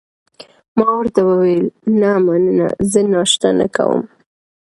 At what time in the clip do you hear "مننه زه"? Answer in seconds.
2.25-3.01